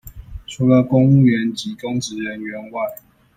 [0.47, 2.81] 除了公務員及公職人員外